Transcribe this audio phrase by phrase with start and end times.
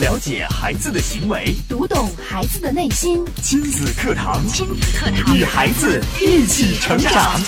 [0.00, 3.24] 了解孩子的行为，读懂孩子的内心。
[3.42, 7.40] 亲子课堂，亲子课堂，与孩子一起成长。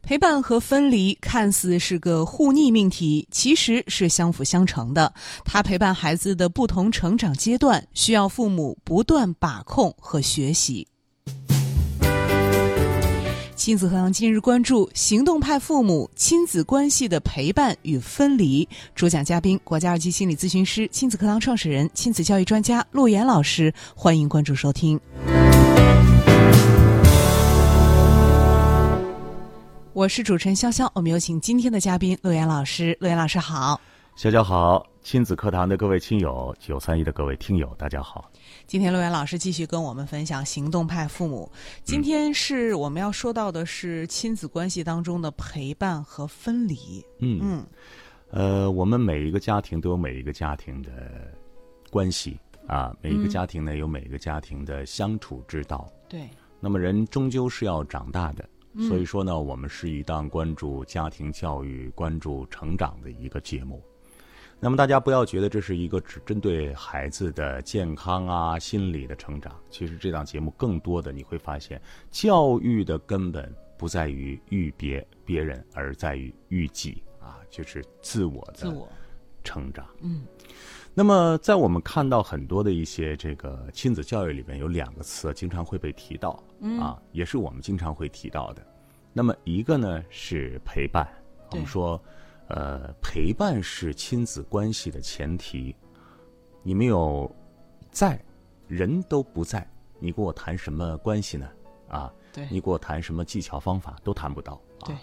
[0.00, 5.12] 陪伴和分离看似是个互逆命题，其实是相辅相成的。
[5.44, 10.88] 他陪伴孩子的不同成长阶段，需要父母不断把控和学习。
[13.58, 18.66] 亲子课堂今日关注：行动派父母亲子关系的陪伴与分离。
[18.94, 23.74] 主讲嘉宾：国家二级心理咨询师、亲子课堂创始人、亲子教育专家陆岩老师。
[23.96, 24.98] 欢迎关注收听。
[29.92, 32.96] 我是主持人潇潇，我们有请今天的嘉宾陆岩老师。
[33.00, 33.80] 陆岩老师好，
[34.16, 38.30] 潇潇好，亲子课堂的各位亲友，九三一的各位听友，大家好。
[38.66, 41.50] 今天陆岩老师继续跟我们分享行动派父母。
[41.82, 47.02] 今天是我们要说到的是亲子关系当中的陪伴和分离。
[47.20, 47.66] 嗯嗯，
[48.32, 50.90] 呃，我们每一个家庭都有每一个家庭的
[51.90, 55.90] 关系啊，每一个家庭呢有每一个家庭的相处之道。
[56.06, 56.28] 对。
[56.60, 58.46] 那么人终究是要长大的。
[58.86, 63.82] 所以说呢，我们是一档关注家庭教育、关注成长的一个节目。
[64.60, 69.54] 那么大家不要觉得这是一个只针对孩子的健康啊、心理的成长。
[69.70, 78.88] 其实这档节目更多的你会发现，教育的根本不在于育别别人，而在于育己啊，就是自我的自我
[79.44, 79.86] 成长。
[80.00, 80.24] 嗯。
[80.92, 86.42] 那么在我们看到很多的一些这个亲子教育里面，有两个词经常会被提到，
[86.80, 88.66] 啊，也是我们经常会提到的。
[89.12, 91.08] 那么一个呢是陪伴，
[91.52, 92.02] 我们说，
[92.48, 95.74] 呃，陪伴是亲子关系的前提。
[96.62, 97.30] 你没有
[97.90, 98.20] 在，
[98.66, 99.66] 人都不在，
[99.98, 101.48] 你跟我谈什么关系呢？
[101.88, 104.60] 啊，对，你跟我谈什么技巧方法都谈不到。
[104.84, 104.94] 对。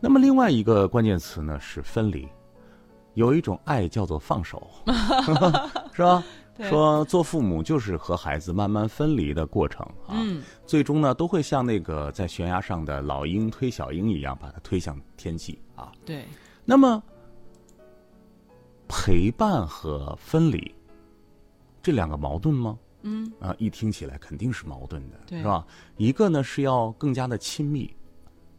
[0.00, 2.28] 那么另外一个关键词呢是分离，
[3.14, 4.68] 有一种爱叫做放手，
[5.94, 6.22] 是吧？
[6.68, 10.18] 说做父母就是和孩子慢慢分离的过程啊，
[10.66, 15.92] 最终呢都会像那个在悬崖上的老鹰推小鹰一样，把它推向天际啊。
[16.04, 16.24] 对。
[16.70, 17.02] 那么
[18.86, 20.74] 陪伴和分离
[21.82, 22.78] 这两个矛盾吗？
[23.04, 23.32] 嗯。
[23.40, 25.66] 啊，一听起来肯定是矛盾的，是吧？
[25.96, 27.96] 一个呢是要更加的亲密，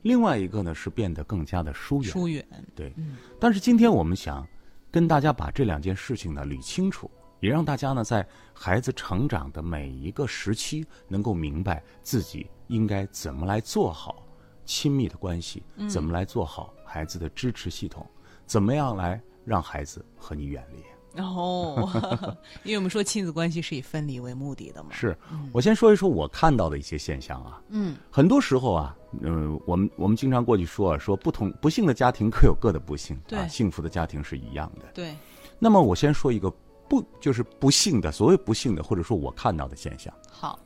[0.02, 2.12] 另外一个呢是变得更加的疏远。
[2.12, 2.44] 疏远。
[2.74, 2.92] 对。
[3.40, 4.44] 但是今天我们想
[4.90, 7.12] 跟大家把这两件事情呢捋清楚。
[7.41, 14.26] 也让大家呢，在孩子成长的每一个时期，能够明白自己应该怎么来做好
[14.66, 18.04] 亲密的关系，怎么来做好孩子的支持系统，
[18.48, 20.84] 怎么样来让孩子和你远离。
[21.22, 21.88] 哦，
[22.64, 24.90] 因为我们说亲子关系是以分离为目的的嘛。
[24.92, 25.16] 是，
[25.52, 27.62] 我先说一说我看到的一些现象啊。
[27.70, 27.96] 嗯。
[28.10, 34.86] 很多时候啊，嗯，我们我们经常过去说啊，说不同不幸的家庭各有各的不幸，对，幸福的家庭是一样的。
[34.94, 35.16] 对。
[35.60, 36.52] 那么我先说一个。
[36.90, 40.12] 不就是不幸的，所谓不幸的，或者说我看到的现象。
[40.28, 40.58] 好，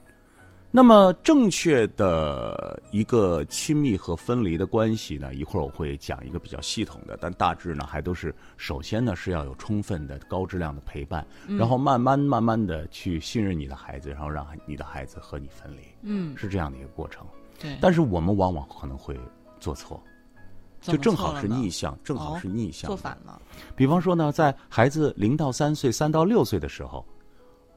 [0.76, 5.32] 那么正确的一个亲密和分离的关系呢？
[5.36, 15.82] 一会儿我会讲一个比较系统的，但大致呢还都是首先呢是要有充分的高质量的陪伴，然后慢慢慢慢的去信任你的孩子，然后让你的孩子和你分离。
[16.02, 17.24] 嗯，是这样的一个过程。
[17.60, 19.16] 对，但是我们往往可能会
[19.60, 20.02] 做错。
[20.82, 23.40] 就正好是逆向，正好是逆向，做反了。
[23.76, 27.06] 比方说呢，在孩子零到三岁、三到六岁的时候，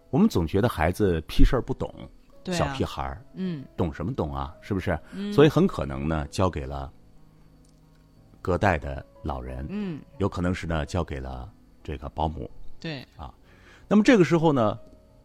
[0.08, 1.94] 我们总觉得孩子屁事儿不懂，
[2.52, 4.54] 小屁孩儿，嗯，懂什么懂啊？
[4.60, 4.98] 是不是？
[5.12, 6.92] 嗯，所以很可能呢，交给了
[8.42, 11.50] 隔代的老人，嗯，有可能是呢，交给了
[11.82, 13.32] 这个保姆，对，啊，
[13.88, 14.78] 那么这个时候呢，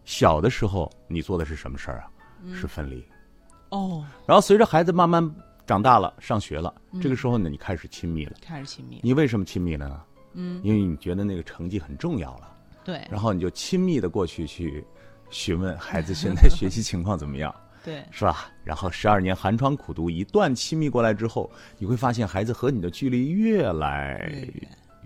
[0.06, 2.12] 小的时候你做的是什么事儿啊？
[2.54, 3.06] 是分离，
[3.70, 5.34] 哦，然后随着孩子慢慢。
[5.64, 8.34] 长大了，上学了，这个时候呢，你开始亲密了。
[8.42, 9.00] 开始亲密。
[9.04, 10.02] 你为什么亲密了呢？
[10.34, 12.54] 嗯，因为你觉得那个成绩很重要了。
[12.84, 13.08] 对。
[13.10, 14.84] 然后你就亲密的过去去
[15.32, 17.54] 询问孩子现在学习情况怎么样？
[17.84, 18.04] 对。
[18.12, 18.52] 是吧？
[18.64, 21.50] 然后十二年寒窗苦读，一段亲密过来之后，
[21.80, 24.32] 你会发现孩子和你的距离越来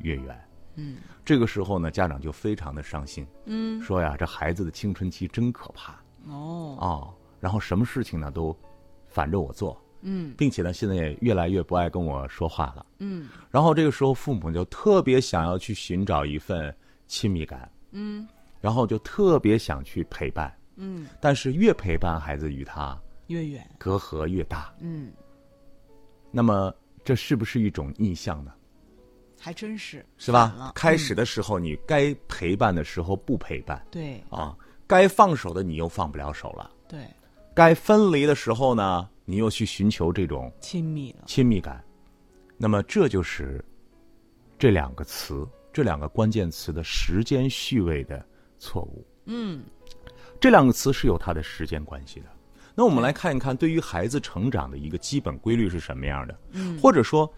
[0.01, 0.37] 越远。
[0.75, 0.97] 嗯。
[1.23, 3.25] 这个时候呢，家长就非常的伤心。
[3.45, 3.81] 嗯。
[3.81, 5.93] 说呀，这孩子的青春期真可怕。
[6.27, 6.77] 哦。
[6.81, 7.13] 哦。
[7.39, 8.53] 然后什么事情呢都
[9.07, 9.81] 反着我做。
[10.07, 12.85] 嗯，并且呢，现在也越来越不爱跟我说话了。
[12.99, 16.71] 嗯，然后这个时候，父母就特别想要去寻找一份
[17.07, 17.67] 亲密感。
[17.89, 18.27] 嗯，
[18.65, 20.51] 然后就特别想去陪伴。
[20.75, 24.73] 嗯，但是越陪伴孩子与他越远，隔阂越大。
[24.79, 25.13] 嗯，
[26.31, 26.73] 那么
[27.03, 28.51] 这是不是一种逆向呢？
[29.39, 30.71] 还真是，是吧？
[30.73, 34.57] 开始的时候你该陪伴的时候不陪伴，对啊，
[34.87, 37.05] 该放手的你又放不了手了，对，
[37.53, 39.07] 该分离的时候呢？
[39.25, 41.83] 你又去寻求这种亲密了亲密感，
[42.57, 43.63] 那么这就是
[44.57, 48.25] 这两个词这两个关键词的时间序位的
[48.59, 49.05] 错误。
[49.25, 49.63] 嗯，
[50.39, 52.25] 这两个词是有它的时间关系的。
[52.75, 56.39] 那我们来看一看，对于孩子成长的一个基本规律是什么样的？
[56.51, 57.31] 嗯，或者说，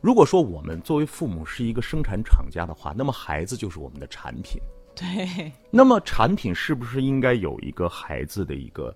[0.00, 4.60] 如果说我们作为父母是一个生产厂家的话，那么孩子就是我们的产品。
[4.94, 8.94] 对，那么产品是不是应该有一个孩子的一个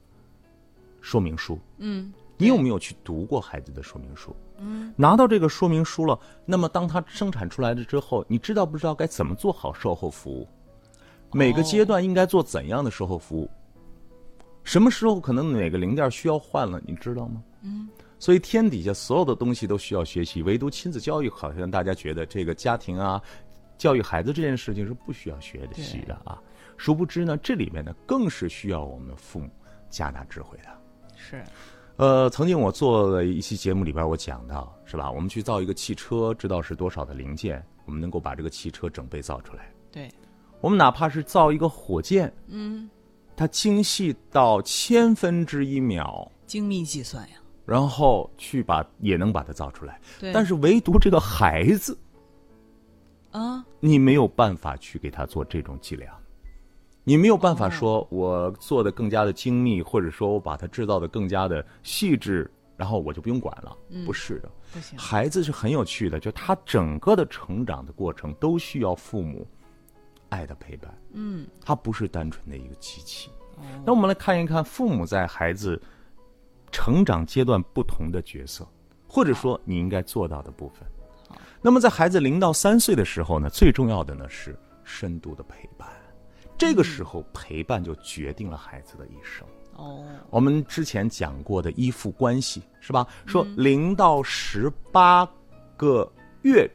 [1.01, 1.59] 说明书？
[1.79, 4.37] 嗯，你有没有去读过孩子的说明书？
[4.59, 10.47] 嗯，拿到这个说明书了，那么当他生产出来了之后，你知道不知道该怎么做好售后服务？
[11.33, 13.51] 每个阶段应该做怎样的售后服务？
[14.65, 17.43] 什么时候可能哪个零件需要换了，你知道吗？
[17.63, 17.89] 嗯，
[18.19, 23.21] 所以天底下所有的东西都需要学习，唯独亲子教育好像大家觉得这个家庭啊，
[23.77, 26.41] 教育孩子这件事情是不需要学习的啊。
[26.77, 29.49] 殊不知呢，这里面呢更是需要我们父母
[29.91, 30.69] 加大智慧的。
[31.17, 31.43] 是，
[31.97, 35.11] 呃，曾经我做了一期节目里边，我讲到是吧？
[35.11, 39.73] 我们去造一个汽车，知道是多少的零件，我们能够把这个汽车整备造出来。
[39.91, 40.09] 对，
[40.61, 42.89] 我们哪怕是造一个火箭，嗯，
[43.37, 47.37] 它精细到千分之一秒，精密计算呀。
[47.65, 50.01] 然后去把也能把它造出来。
[50.19, 51.97] 对，但是唯独这个孩子，
[53.31, 56.13] 啊，你没有办法去给他做这种计量，
[57.05, 63.77] 你没有办法说我做的更加的精密，或者说我把它制造的更加的细致，然后我就不用管了。
[64.07, 64.99] 不是的，不行。
[64.99, 69.47] 孩子是很有趣的，就他整个的成长的过程都需要父母
[70.29, 70.93] 爱的陪伴。
[71.13, 73.31] 嗯，它不是单纯的一个机器。
[73.85, 75.81] 那我们来看一看父母在孩子
[76.71, 78.67] 成长阶段不同的角色，
[79.09, 80.87] 或者说你应该做到的部分。
[81.61, 85.89] 那么在孩子零到三岁的时候呢，最重要的呢是深度的陪伴。
[86.57, 89.47] 这个时候陪伴就决定了孩子的一生。
[89.75, 93.07] 哦，我们之前讲过的依附关系是吧？
[93.27, 95.29] 说零到十八
[95.77, 96.11] 个
[96.43, 96.69] 月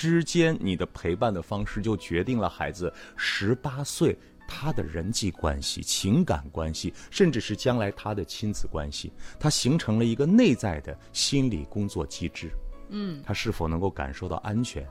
[0.00, 4.16] 之间，你的陪伴的方式就决定了孩子十八岁
[4.48, 12.50] 他的人际关系、情感关系，甚至是将来他的亲子关系，他形成了一个内在的心理工作机制。
[12.88, 14.88] 嗯，他是否能够感受到安全？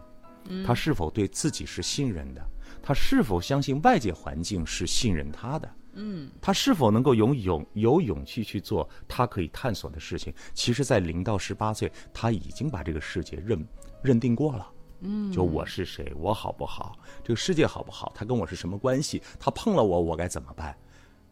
[0.63, 2.45] 他是否对自己是信任的？
[2.79, 5.67] 他是否相信外界环境是信任他的？
[5.93, 10.31] 嗯，他是否能够有勇有勇气去做他可以探索的事情？
[10.53, 13.67] 其实，在零到十八岁，他已经把这个世界认
[14.03, 14.71] 认定过了。
[15.01, 16.97] 嗯，就我是谁，我好不好？
[17.23, 18.11] 这个世界好不好？
[18.15, 19.21] 他跟我是什么关系？
[19.39, 20.75] 他碰了我，我该怎么办？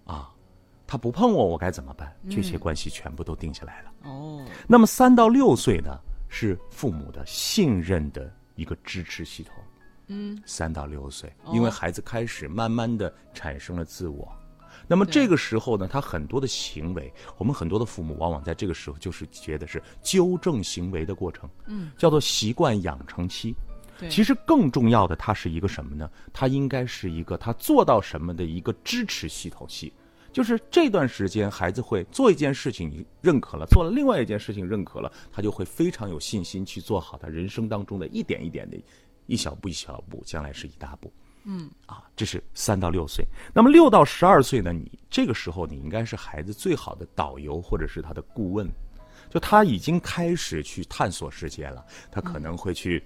[0.06, 0.32] 啊，
[0.86, 2.16] 他不碰我，我该怎么办？
[2.30, 3.92] 这些关系全部都定下来了。
[4.04, 5.98] 哦，那么三到六岁呢，
[6.30, 9.54] 是父母的信任的一个支持系统。
[10.08, 14.32] 嗯，三到六岁，哦因为孩子开始慢慢的产生了自我。
[14.88, 23.54] 那么这个时候呢，他很多的行为，我们很多的父母往往在这个时候就是觉得是纠正行为的过程，嗯，叫做习惯养成期。
[24.00, 26.10] 对，其实更重要的，它是一个什么呢？
[26.32, 29.92] 它应该是一个他做到什么的一个支持系统系。
[30.32, 38.78] 就是这段时间，孩子会做一件事情，你认可了；做了另外一件事情，认可了，他就会非常有信心去做好他人生当中的一点一点的，
[39.26, 41.12] 一小步一小步，将来是一大步。
[41.50, 43.26] 嗯，啊，这是三到六岁。
[43.54, 44.74] 那么六到十二岁呢？
[44.74, 48.68] 你这个时候你应该是孩子最好的导游或者是他的顾问，
[49.30, 53.02] 就他已经开始去探索世界了，他可能会去。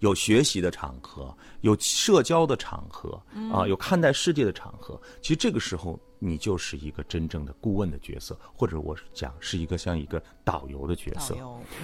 [0.00, 3.18] 有学习的场合，有社交的场合，
[3.50, 5.00] 啊，有看待世界的场合。
[5.22, 11.34] 其实这个时候，你就是一个真正的顾问的角色，或者我讲是一个像一个导游的角色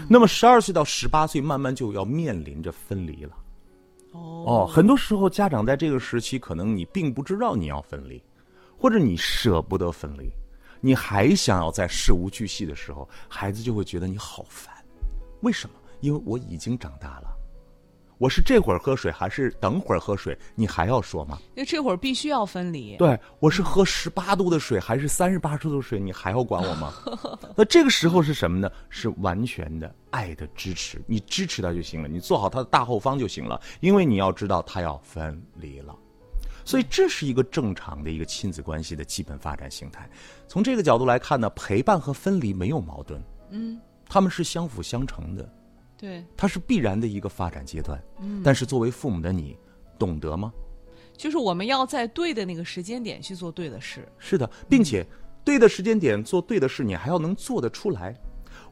[0.07, 3.35] 那么十二岁到十八岁，慢慢就要面临着分离了。
[4.13, 8.23] 哦，很多时候家长在这个时期，可能你并不知道你要分离，
[8.77, 10.31] 或者你舍不得分离，
[10.81, 14.75] 你还想要在事无巨细的时候，孩子就会觉得你好烦。
[15.43, 15.77] 为什么？
[16.01, 17.37] 因为我已经长大了，
[18.21, 21.39] 我是这会儿喝水还是等会儿喝水，你还要说吗？
[21.55, 22.95] 因为这会儿必须要分离。
[22.99, 26.93] 对，我是喝十八度的水还是三十八度的水，你还要管我吗？
[27.57, 28.71] 那这个时候是什么呢？
[28.91, 35.97] 是完全的爱的支持，你支持他就行了，你做好他的大后方就行了，因为你要知道他要分离了。
[36.63, 40.07] 所以这是一个正常的一个亲子关系的基本发展形态。
[40.47, 45.51] 从这个角度来看呢，陪伴和分离没有矛盾，嗯，他们是相辅相成的，
[46.01, 48.03] 对，它是必然的一个发展阶段。
[48.21, 49.55] 嗯，但是作为父母的你，
[49.99, 50.51] 懂得吗？
[51.15, 54.09] 就是我们要在对的那个时间点去做对的事。
[54.19, 55.07] 是的，并且
[55.45, 58.19] 对的时间点做对的事，你还要能做得出来。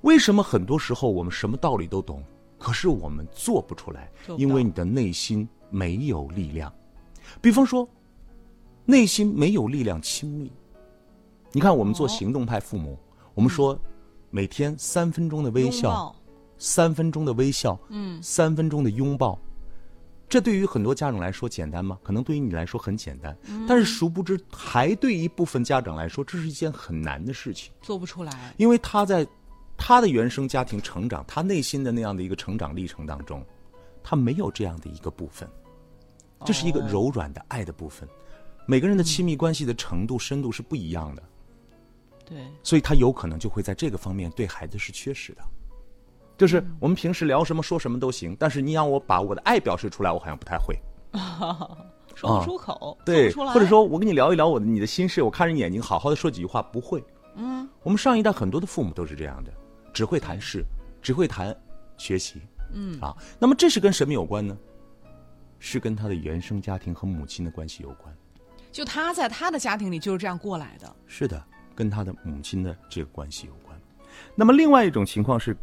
[0.01, 2.25] 为什么很多时候我们什么道理都懂，
[2.59, 6.73] 可是我们做不出来因为你的内心没有力量。
[7.43, 7.87] 比方说，
[8.87, 10.51] 内心没有力量亲密。
[11.53, 12.99] 你看，我们做哦行动派父母，
[13.35, 13.79] 我们说
[14.31, 16.15] 每天三分钟的微笑，
[16.59, 19.39] 三分钟的微笑，嗯，三分钟的拥抱，
[20.29, 21.99] 这对于很多家长来说简单吗？
[22.03, 23.37] 可能对于你来说很简单，
[23.67, 28.55] 但是殊不知，还对一部分家长来说，这是一件很难的事情，做不出来。
[28.57, 29.27] 因为他在
[29.77, 33.45] 他的原生家庭成长，他内心的那样的一个成长历程当中，
[34.03, 35.49] 他没有这样的一个部分，
[36.45, 38.09] 这是一个柔软的爱的部分。
[38.67, 41.23] 每个人的亲密关系的程度、深度是不一样的，
[42.27, 45.43] 对，所以他有可能就会在这个方面对孩子是缺失的。
[46.39, 50.75] 就是我们平时聊什么说什么都行，但是你让我把我的爱表示出来，我好像不太会。
[52.15, 57.03] 说不出口，对，或者说我跟你聊一聊我的你的心事，我看着你眼睛，好好的说几句话，不会。
[57.37, 59.53] 嗯，我们上一代很多的父母都是这样的，
[59.93, 60.65] 只会谈事，
[61.03, 61.57] 只会谈
[61.97, 62.41] 学习。
[62.73, 64.57] 嗯啊，那么这是跟什么有关呢？
[65.61, 68.15] 是跟他的原生家庭和母亲的关系有关。
[68.71, 70.97] 就他在他的家庭里就是这样过来的。
[71.07, 71.43] 是的，
[71.75, 73.81] 跟他的母亲的这个关系有关。
[74.35, 75.57] 那么另外一种情况是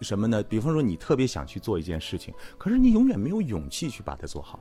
[0.00, 0.42] 什么呢？
[0.42, 4.60] 比方说你特别想去做一件事情，可是你永远没有勇气去把它做好。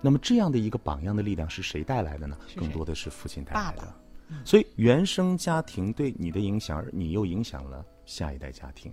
[0.00, 2.36] 那么这样的一个榜样的力量是谁带来的呢？
[2.56, 3.82] 更多的是父亲带来的。
[3.82, 3.96] 爸爸
[4.44, 8.92] 所以原生家庭对你的影响，而你又影响了下一代家庭。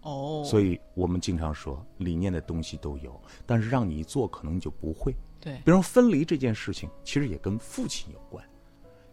[0.00, 5.14] 哦，所以我们经常说，理念的东西都有，但是让你一做，可能你就不会。
[5.40, 8.44] 对比，如分离这件事情，其实也跟父亲有关，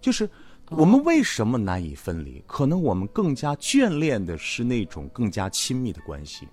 [0.02, 0.28] 就是
[0.70, 2.44] 我们为什么难以分离？
[2.46, 6.48] 可能我们更加眷恋的是那种更加亲密的关系。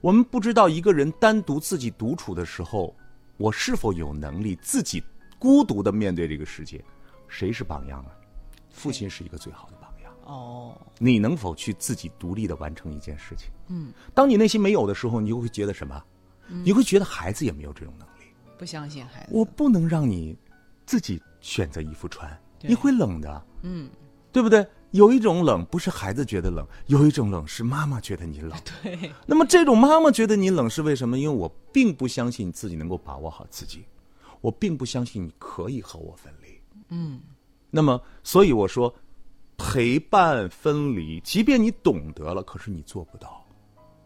[0.00, 2.96] 我们不知道一个人单独自己独处的时候，
[3.36, 5.02] 我是否有能力自己
[5.38, 6.82] 孤独的面对这个世界？
[7.28, 8.10] 谁是榜样啊？
[8.70, 10.12] 父亲是一个最好的榜样。
[10.24, 13.50] 哦，你能否去自己独立的完成一件事情？
[13.68, 16.02] 嗯，当你内心没有的时候，你就会觉得什么？
[16.48, 18.24] 你会觉得孩子也没有这种能力。
[18.58, 20.36] 不相信孩子，我不能让你
[20.84, 22.36] 自己选择衣服穿，对
[22.68, 23.88] 你会冷的，嗯，
[24.30, 24.66] 对不对？
[24.92, 28.52] 有一种冷不是孩子觉得冷，有一种冷是妈妈觉得你冷。
[28.82, 31.18] 对，那么这种妈妈觉得你冷是为什么？
[31.18, 33.84] 因为我并不相信自己能够把握好自己，
[34.42, 36.48] 我并不相信你可以和我分离。
[36.90, 37.20] 嗯，
[37.70, 38.94] 那么所以我说，
[39.56, 43.41] 陪伴分离，即便你懂得了，可是你做不到，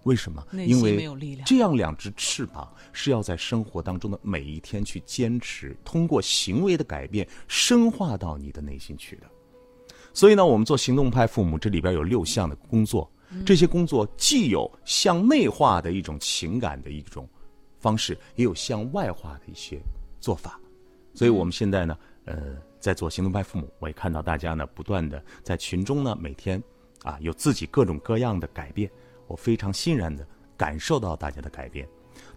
[0.07, 0.47] 为什么？
[0.53, 1.09] 因为
[1.45, 9.27] 这样两只翅膀是要在生活当中的每一天去坚持，通过行为的改变深化到你的内心去的。
[10.15, 13.11] 所以呢，我们做行动派父母，这里边有六项的工作，
[13.45, 17.29] 这些工作既有向内化的一种情感的一种
[17.81, 19.81] 方式，也有向外化的一些
[20.21, 20.59] 做法。
[21.15, 26.63] 所以我们现在呢，呃，在做行动派父母，我也看到大家呢，不断的在群中呢，每天
[27.03, 28.89] 啊，有自己各种各样的改变，
[29.27, 31.89] 我非常欣然的感受到大家的改变。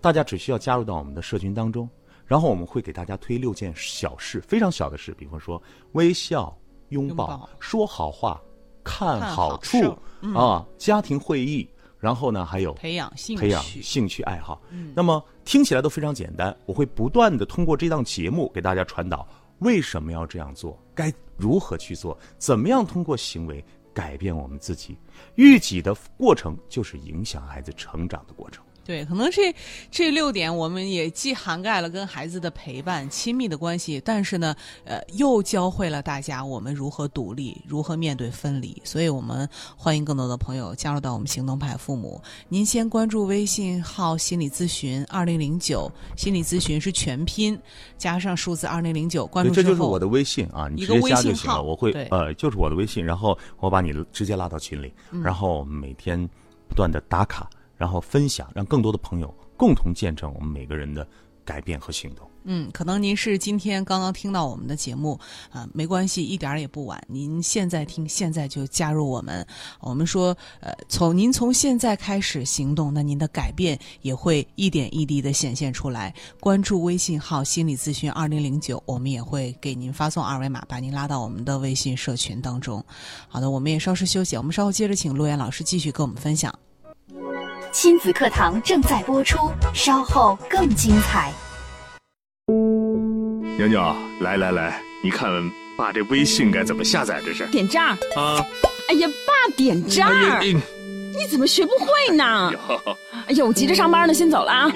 [0.01, 1.89] 大家只需要加入到我们的社群当中，
[2.25, 5.61] 然后我们会给大家推六件小事，非常小的事，比方说
[5.93, 6.55] 微笑、
[6.89, 7.49] 拥抱、拥抱。
[7.59, 8.41] 说好话、
[8.83, 9.97] 看看好处
[10.35, 14.61] 啊，家庭会议，然后呢还有培养兴趣，培养兴趣爱好。
[14.93, 19.27] 那么听起来都非常简单，我会不断的通过这档节目给大家传导
[19.59, 23.63] 为什么要这样做，该如何去做，怎么样通过行为
[23.99, 24.97] 改变我们自己。
[25.35, 28.63] 育己的过程就是影响孩子成长的过程。
[28.89, 29.55] 对，可能这
[29.91, 38.81] 这六点我们也既涵盖了跟孩子的陪伴、亲密的关系，但是呢，呃，又教会了大家我们如何独立，如何面对分离。
[38.83, 42.19] 所以我们欢迎更多的朋友加入到我们行动派父母。
[42.47, 47.55] 您先关注微信号“心理咨询二零零九”，心理咨询是全拼
[47.95, 51.57] 加上数字二零零九，关，注这就是我的微信啊，你直接加就行了。
[51.57, 56.27] 号我会呃，就是我的微信，然后我把你直接拉到群里，嗯然后每天
[56.67, 57.47] 不断的打卡，
[57.79, 61.07] 然后分享，让更多的朋友共同见证我们每个人的
[61.43, 62.29] 改变和行动。
[62.43, 65.19] 嗯，可能您是今天刚刚听到我们的节目，
[65.51, 67.01] 啊、没关系，一点儿也不晚。
[67.07, 69.45] 您现在听，现在就加入我们。
[69.81, 76.13] 我们说，呃，从您从现在开始行动，那您的改变也会一点一滴的显现出来。
[76.39, 82.83] 关注微信号“心理咨询二零零九”，我们也会给您发送二维码，把您拉到我们的微信社群当中。
[83.27, 86.57] 好的，我们也稍事休息，我们稍后接着请陆岩老师继续跟我们分享。
[87.71, 89.37] 亲子课堂正在播出，
[89.73, 91.31] 稍后更精彩。
[93.57, 95.29] 牛牛，来来来，你看
[95.77, 97.21] 爸这微信该怎么下载？
[97.23, 97.91] 这是点这儿。
[98.15, 98.43] 啊，
[98.89, 102.51] 哎呀，爸点这儿，你怎么学不会呢？
[102.51, 102.97] 哎呦
[103.27, 104.71] 哎呀，我急着上班呢，先走了啊。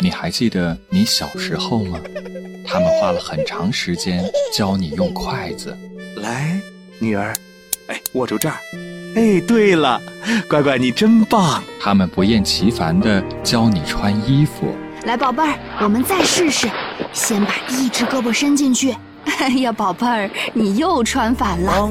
[0.00, 2.00] 你还记得你小时候吗？
[2.66, 5.76] 他们花了很长时间教你用筷子。
[6.16, 6.60] 来，
[6.98, 7.34] 女儿，
[7.86, 8.56] 哎，握住这儿。
[9.16, 10.00] 哎，对了，
[10.48, 11.62] 乖乖，你真棒。
[11.80, 14.74] 他们不厌其烦地教你穿衣服。
[15.04, 16.68] 来，宝贝儿，我们再试试。
[17.12, 18.94] 先把一只胳膊伸进去。
[19.38, 21.88] 哎呀，宝贝儿，你又穿反了。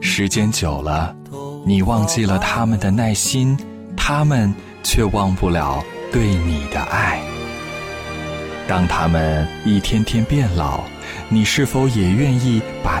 [0.00, 1.14] 时间久了，
[1.64, 3.56] 你忘记了他们的耐心，
[3.96, 5.82] 他们却忘不了
[6.12, 7.20] 对你的爱。
[8.66, 10.80] 当他们一天天变老，
[11.28, 13.00] 你是否也愿意把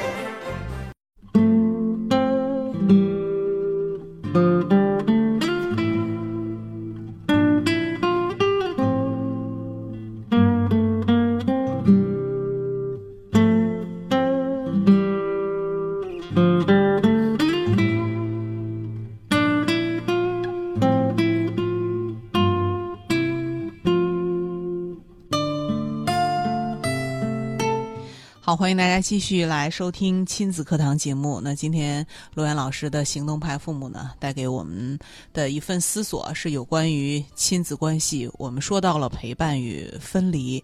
[28.43, 31.39] 好，欢迎大家继续来收听亲子课堂节目。
[31.43, 34.97] 那今天罗源老师的行动派父母呢，带给我们
[35.31, 38.27] 的一份思索是有关于亲子关系。
[38.39, 40.61] 我们说到了陪伴与分离，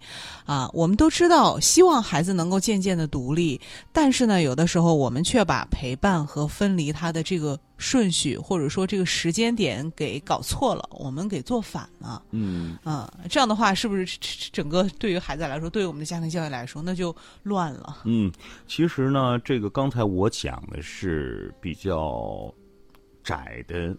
[0.47, 12.23] 啊，我们都知道希望孩子能够渐渐的独立，但是呢，有的时候我们却把陪伴和分离它的这个顺序或者说这个时间点给搞错了，我们给做反了。
[12.31, 14.17] 嗯啊，这样的话是不是
[14.51, 17.97] 整个对于孩子来说，对于我们的家庭教育来说，那就乱了？
[18.05, 18.31] 嗯，
[18.67, 22.53] 其实呢，这个刚才我讲的是比较
[23.23, 23.95] 窄的，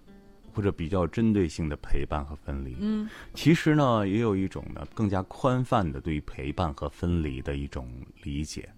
[0.52, 2.76] 或者比较针对性的陪伴和分离。
[2.80, 7.88] 嗯，其实呢，也有一种呢更加宽泛的对于陪伴和分离的一种
[8.22, 8.68] 理解。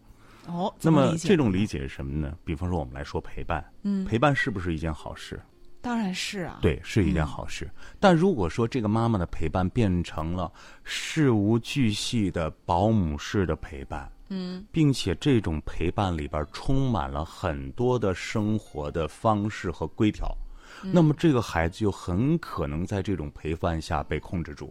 [0.52, 2.34] 哦，那么这种理解是什么呢？
[2.44, 5.40] 比方说，我们来说陪伴，嗯，陪伴是不是一件好事？
[5.82, 7.64] 当然是啊，对，是一件好事。
[7.64, 10.52] 嗯、但如果说这个妈妈的陪伴变成了
[10.84, 20.30] 事无巨细的保姆式的陪伴，嗯，并且这种陪伴里边充满了很多的生活的方式和规条，
[20.82, 24.70] 嗯、那么这个孩子就很可能在这种陪伴下被控制住。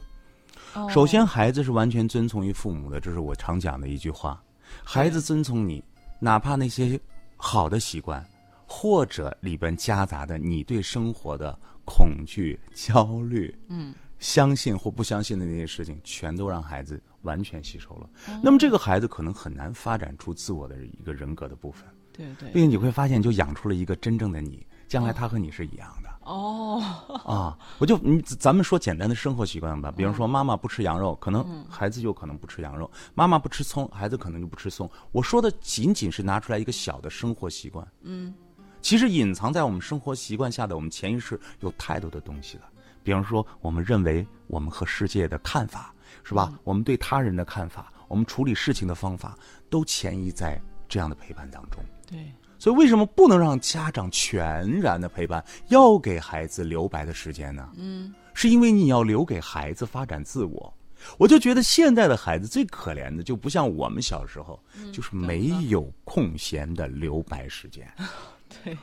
[0.75, 4.39] 哦、首先，孩子是完全遵从于父母的，这是我常讲的一句话。
[4.83, 5.83] 孩子遵从你，
[6.19, 6.99] 哪怕那些
[7.37, 8.25] 好的习惯，
[8.65, 18.09] 或者里边夹杂的你对生活的恐惧、焦虑，嗯，相信或不相信的那些事情，全都让孩子完全吸收了。
[18.27, 21.83] 哦、那么这个孩子可能很难发展出自我的一个人格的部分。
[22.13, 25.98] 对对，并且你会发现，就养出了一个真正的你，将来他和你是一样的。
[26.29, 26.79] 哦，
[27.25, 34.87] 啊，我就你咱们说简单的生活习惯吧，比如嗯说妈妈不吃羊肉，可能孩子就可能不吃羊肉；妈妈不吃葱，孩子可能就不吃葱。
[35.11, 38.31] 我说的仅仅是拿出来一个小的生活习惯，嗯，
[38.79, 42.63] 其实隐藏在我们生活习惯下的我们潜意识有太多的东西了。
[43.01, 45.91] 比方说，我们认为我们和世界的看法
[46.23, 46.53] 是吧？
[46.63, 49.35] 我们对他人的看法，我们处理事情的方法，
[49.67, 51.83] 都潜移在这样的陪伴当中。
[52.05, 52.31] 对。
[52.59, 57.67] 所以，为什么不能让家长全然的陪伴，要给孩子留白的时间呢？
[57.77, 60.73] 嗯，是因为你要留给孩子发展自我。
[61.17, 67.89] 我就觉得现在的孩子最可怜的，就不像我们小时候，嗯、就是没有空闲的留白时间。
[68.63, 68.77] 对，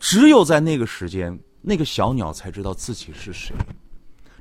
[0.00, 3.54] 只有在那个时间，那个小鸟才知道自己是谁。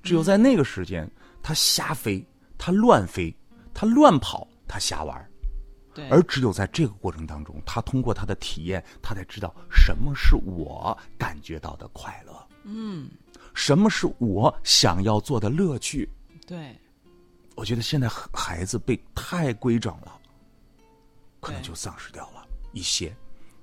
[0.02, 1.10] 只有在那个时间，
[1.41, 2.26] 它瞎飞，
[2.58, 3.36] 它乱飞，
[3.73, 5.30] 它乱跑，它瞎玩。
[5.93, 13.10] 对，而只有在这个过程当中，他通过他的体验，他才知道什么是我感觉到的快乐，嗯，
[13.53, 16.10] 什么是我想要做的乐趣。
[16.47, 16.75] 对，
[17.56, 20.19] 我觉得现在孩子被太规整了，
[21.39, 23.15] 可能就丧失掉了一些。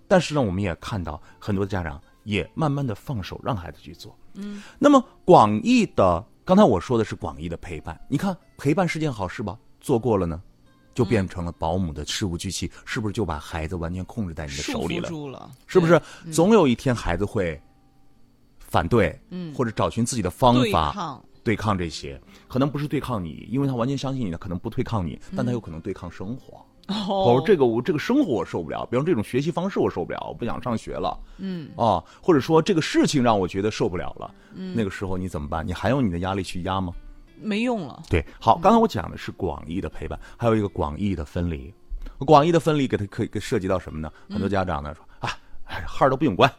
[0.06, 4.16] 但是呢，我们也看到很多的家长也慢慢的放手让孩子去做。
[4.34, 9.58] 嗯，那么广义的，刚才我说的是广义的陪伴，你看陪伴是件好事吧？
[9.80, 10.40] 做过了呢？
[11.00, 15.08] 就变成了保姆的事无巨细，是不是就把孩子完全控制在你的手里了？
[15.30, 15.98] 了是不是？
[16.26, 17.58] 嗯、总有一天孩子会
[18.58, 26.62] 反对，嗯，或者找寻自己的方法对抗对抗这些，可能不是对抗你，因为他完全相信你，他可能不对抗你，但他有可能对抗生活。
[26.88, 31.18] 哦，这个我这个生活我受不了，比方这种学习方式我受不了，我不想上学了。
[31.38, 34.34] 嗯，啊，或者说这个事情让我觉得受不了了。
[34.54, 35.66] 嗯，那个时候你怎么办？
[35.66, 36.92] 你还用你的压力去压吗？
[37.42, 38.02] 没用了。
[38.08, 41.72] 对，好，刚才我讲的是广义的陪伴，还有一个广义的分离。
[42.20, 44.12] 广义的分离给他可以给涉及到什么呢？
[44.28, 46.52] 很多家长呢说啊，孩儿都不用管，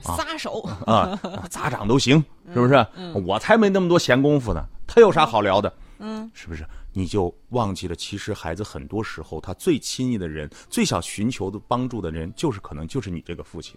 [0.00, 1.18] 撒手啊，
[1.50, 2.86] 咋长都行， 是不是？
[3.24, 5.72] 我才没那么多闲工夫呢，他有啥好聊的？
[5.98, 6.66] 嗯，是不是？
[6.92, 13.76] 你就忘记了，其实孩子很多时候他最亲密的人，最想寻求的帮助的人，就是可能就是你这个父亲。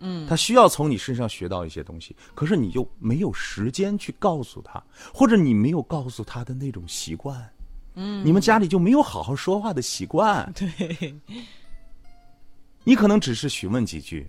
[0.00, 4.82] 嗯，他需要从你身上学到一些东西，可是你就没有时间去告诉他，
[5.14, 7.50] 或者你没有告诉他的那种习惯。
[7.94, 10.50] 嗯，你们家里就没有好好说话的习惯。
[10.56, 11.14] 对，
[12.82, 14.26] 你可能只是询问几句，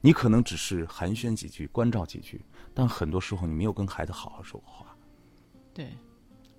[0.00, 4.86] 你可能只是寒暄几句，关照几句，但很多时候你没有跟孩子好好说过话。
[5.72, 5.92] 对，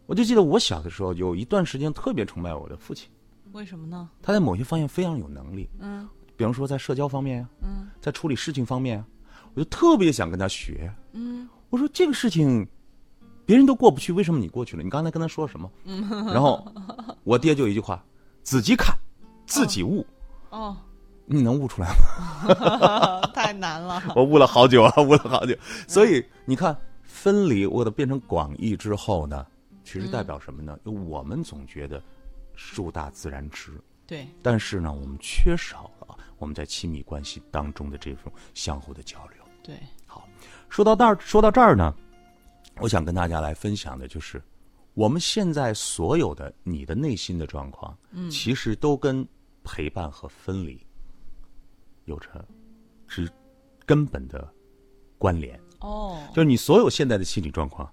[0.05, 3.09] 我就记得我小的时候有一段时间特别崇拜我的父亲。
[3.51, 4.09] 为什么呢？
[4.21, 5.69] 他在某些方面非常有能力。
[5.79, 6.07] 嗯。
[6.41, 9.05] 比方说，在社交方面呀，嗯，在处理事情方面啊，
[9.53, 10.91] 我就特别想跟他学。
[11.11, 12.67] 嗯，我说这个事情，
[13.45, 14.81] 别人都过不去，为什么你过去了？
[14.81, 15.71] 你刚才跟他说什么？
[15.83, 16.65] 嗯，然后
[17.23, 18.03] 我爹就一句话：
[18.41, 18.97] 自己看，
[19.45, 20.03] 自己悟。
[20.49, 20.75] 哦，
[21.27, 23.21] 你能悟出来吗？
[23.35, 24.01] 太难了。
[24.17, 25.55] 我悟了好久啊，悟了好久。
[25.87, 29.45] 所以你看，分离我的变成广义之后呢，
[29.83, 30.75] 其实代表什么呢？
[30.83, 32.01] 就我们总觉得
[32.55, 33.79] 树大自然直。
[34.07, 34.27] 对。
[34.41, 36.17] 但是呢，我们缺少了。
[36.41, 39.77] 我们在亲密关系当中的这种相互的交流，对，
[40.07, 40.27] 好，
[40.69, 41.95] 说到这儿，说到这儿呢，
[42.79, 44.41] 我想跟大家来分享的就是，
[44.95, 49.25] 我们现在所有的你的内心的状况，嗯，其实都跟
[49.63, 50.83] 陪伴和分离
[52.05, 52.43] 有着
[53.07, 53.31] 之
[53.85, 54.51] 根本的
[55.19, 55.61] 关联。
[55.81, 57.87] 哦，就是你所有现在的心理状况，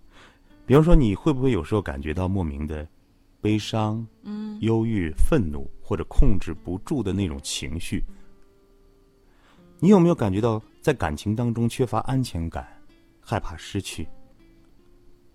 [0.65, 2.89] 比方说你会不会有时候感觉到莫名的
[3.43, 8.03] 悲伤、嗯、忧郁、愤怒或者控制不住的那种情绪？
[9.81, 12.67] 你有没有感觉到在感情当中缺乏安全感，
[13.21, 14.09] 害怕失去？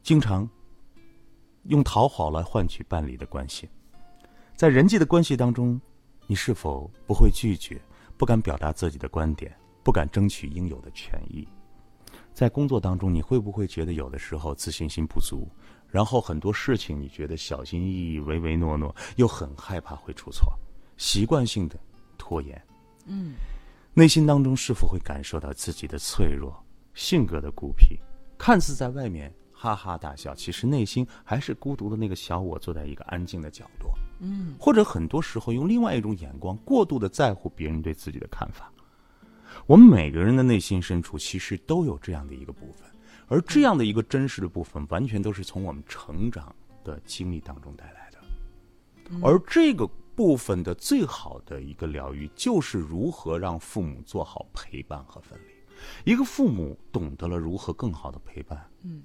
[0.02, 0.48] 经常
[1.64, 3.70] 用讨好来换取伴侣的关系，
[4.54, 5.80] 在人际的关系当中，
[6.28, 7.80] 你是否不会拒绝，
[8.18, 11.48] 不敢表达自己的观点，不敢争取应有的权益？
[12.34, 15.48] 在工作当中，你会不会觉得有的时候自信心不足，
[15.88, 20.54] 然后很多事情你觉得小心翼翼、唯唯诺诺，又很害怕会出错，
[20.98, 21.80] 习惯性的
[22.18, 22.62] 拖延？
[23.06, 23.36] 嗯。
[23.96, 26.52] 内心当中是否会感受到自己的脆弱、
[26.96, 28.00] 性格的孤僻？
[28.40, 33.94] 看似在外面哈哈大笑，其实内心还是孤独的那个小我，坐在一个安静的角落。
[34.20, 38.72] 嗯，或者很多时候用另外一种眼光，过度的在乎别人对自己的看法。
[39.68, 42.90] 我们每个人的内心深处其实都有这样的一个部分，
[43.28, 46.54] 而这样的一个真实的部分，完全都是从我们成长
[46.84, 48.18] 的经历当中带来的。
[49.22, 49.88] 而这个。
[50.16, 56.12] 部分的最好的一个疗愈，就是如何让父母做好陪伴和分离。
[56.12, 59.04] 一个父母懂得了如何更好的陪伴，嗯，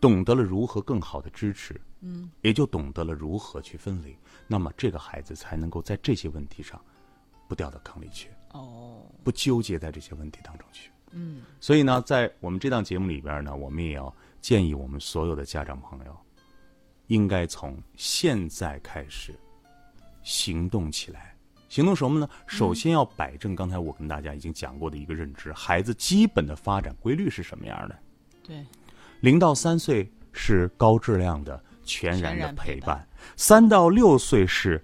[0.00, 4.16] 懂得了如何更好的支持，嗯，也就懂得了如何去分离。
[4.46, 6.80] 那么这个孩子才能够在这些问题上，
[7.48, 11.42] 不掉到坑里去，哦，不纠结在这些问题当中去，嗯。
[11.60, 16.16] 所以呢，在我们这档节目里边呢，我们也要建议我们所有的家长朋友，
[17.08, 19.34] 应该从现在开始。
[20.22, 21.34] 行动起来，
[21.68, 22.28] 行动什么呢？
[22.46, 27.98] 首先要摆正刚才我跟大家已经讲过的一个认知：孩子基本的发展规律是什么样的？
[28.42, 28.64] 对，
[29.20, 33.06] 零到三岁是高质量的全然的陪伴，
[33.36, 34.82] 三到六岁是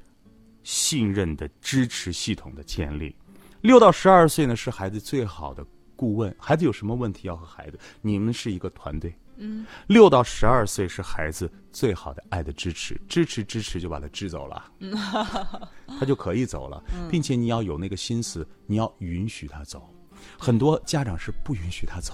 [0.63, 3.15] 信任的支持系统的建立，
[3.61, 6.35] 六到十二岁呢是孩子最好的顾问。
[6.39, 9.15] 孩子有什么问题要和孩子，你们是一个团队。
[9.39, 14.65] 嗯，六到十二岁是孩子最好的爱的支持，支持支持就把他支走了，
[15.99, 19.89] 他就可以走了，并且你要有那个心思，你要允许他走。
[20.37, 22.13] 很多家长是不允许他走，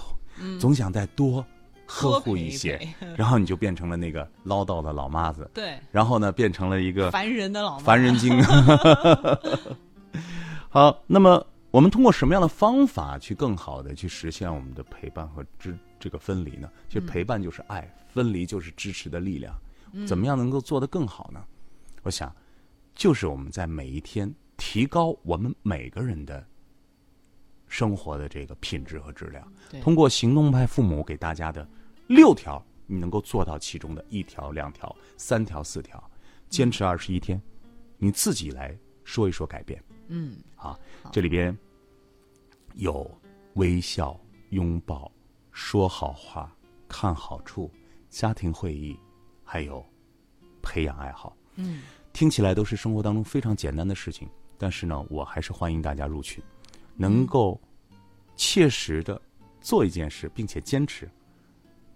[0.59, 1.43] 总想再多
[1.87, 2.79] 呵护一些，
[3.17, 5.49] 然后你就变成了那个唠叨的老妈子。
[5.53, 8.39] 对，然后呢，变成了一个烦人的老烦人精。
[10.69, 15.75] 好，那么我们通过什么样的方法去更好的去实现我们的陪伴和支？
[15.99, 19.55] 这个分离呢，其实陪伴就是爱，分离就是支持的力量。
[20.05, 21.41] 怎么样能够做得更好呢？
[22.03, 22.35] 我想，
[22.93, 26.45] 就是我们在每一天提高我们每个人的
[27.67, 29.49] 生活的这个品质和质量。
[29.81, 31.65] 通过行动派父母给大家的
[32.07, 36.11] 六条，你能够做到其中的一条、两条、三条、四条，
[36.49, 37.41] 坚持二十一天，
[37.97, 39.81] 你自己来说一说改变。
[40.09, 40.77] 嗯，啊，
[41.09, 41.57] 这里边
[42.73, 43.09] 有
[43.53, 45.09] 微笑、拥抱。
[45.55, 46.53] 说好话，
[46.89, 47.71] 看好处，
[48.09, 48.99] 家庭会议，
[49.41, 49.83] 还有
[50.61, 51.33] 培养爱好。
[51.55, 56.43] 嗯，听起来都是生活当中非常简单的事情，但是呢，我还是欢迎大家入群，
[56.97, 57.57] 能够
[58.35, 59.19] 切实的
[59.61, 61.09] 做一件事，并且坚持，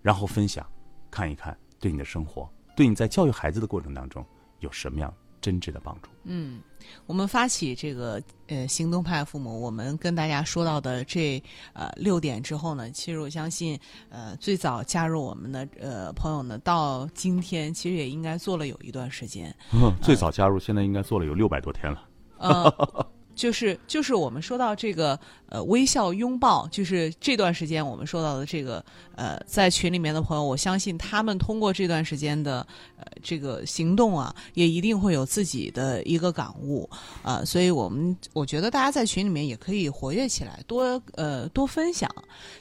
[0.02, 0.66] 然后分享，
[1.12, 4.26] 看一看对你的生活，对你在教育孩子的过程当中
[4.60, 6.10] 有什么样真挚的帮助？
[6.24, 6.62] 嗯，
[7.06, 11.42] 我们发起这个呃行动派父母，我们跟大家说到的这
[11.74, 19.56] 呃六点之后呢，其实我相信呃最早加入我们的呃朋友呢，到今天其实也应该做了有一段时间。
[19.74, 22.04] 嗯， 最早加入，现在应该做了有六百多天了。
[22.38, 23.08] 呃，
[23.40, 28.84] 就是就是我们说到这个呃微笑拥抱，就是这段时间我们说到的这个
[29.16, 36.90] 呃在群里面的朋友，我相信他们通过这段时间的呃这个行动啊，也一定会有自己的一个感悟
[37.24, 42.14] 啊、所以我们我觉得大家在群里面也可以活跃起来，多呃多分享，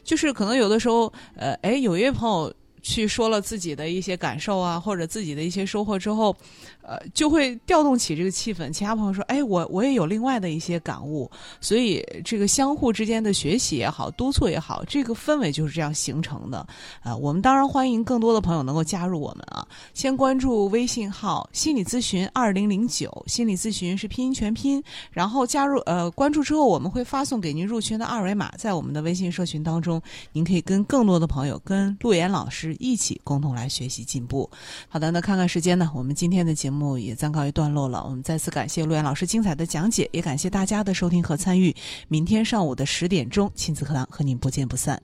[0.05, 2.55] 就是可能有的时候呃哎有一位朋友。
[2.81, 6.35] 去说了自己的一些感受啊，或者自己的一些收获之后，
[6.88, 8.72] 呃，就会调动起这个气氛。
[8.72, 16.66] 其他朋友说：“哎，我我也有另外的一些感悟。”所以这个相互之间的学习也好，督促也好，这个氛围就是这样形成的。
[17.03, 19.66] 啊、我们当然欢迎更多的朋友能够加入我们啊！
[19.92, 30.01] 先关注微信号“心理咨询二零零九”，心理咨询是拼音全拼，然后加入呃关注之后，我们会发送给您入群的二维码，在我们的微信社群当中，
[30.33, 34.48] 您可以跟更多的朋友，跟陆岩老师一起共同来学习进步。
[34.88, 38.05] 好的，那看看时间呢，我们今天的节目目也暂告一段落了。
[38.05, 41.75] 我们再次感谢陆岩老师精彩的讲解，也感谢大家的收听和参与。
[42.07, 45.03] 明天上午的十点钟，亲子课堂和您不见不散。